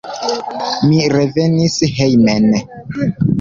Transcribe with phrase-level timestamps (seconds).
[0.87, 2.49] Mi revenis hejmen.